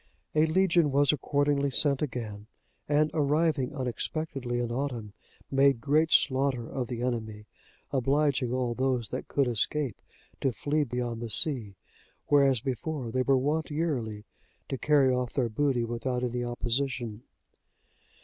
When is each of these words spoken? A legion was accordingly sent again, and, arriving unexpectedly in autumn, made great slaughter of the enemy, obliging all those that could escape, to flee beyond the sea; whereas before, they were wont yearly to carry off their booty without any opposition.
A 0.33 0.47
legion 0.47 0.89
was 0.91 1.13
accordingly 1.13 1.69
sent 1.69 2.01
again, 2.01 2.47
and, 2.89 3.11
arriving 3.13 3.75
unexpectedly 3.75 4.57
in 4.57 4.71
autumn, 4.71 5.13
made 5.51 5.79
great 5.79 6.11
slaughter 6.11 6.67
of 6.67 6.87
the 6.87 7.03
enemy, 7.03 7.45
obliging 7.91 8.51
all 8.51 8.73
those 8.73 9.09
that 9.09 9.27
could 9.27 9.47
escape, 9.47 10.01
to 10.39 10.51
flee 10.51 10.83
beyond 10.83 11.21
the 11.21 11.29
sea; 11.29 11.75
whereas 12.29 12.61
before, 12.61 13.11
they 13.11 13.21
were 13.21 13.37
wont 13.37 13.69
yearly 13.69 14.25
to 14.69 14.75
carry 14.79 15.13
off 15.13 15.33
their 15.33 15.49
booty 15.49 15.83
without 15.83 16.23
any 16.23 16.43
opposition. 16.43 17.21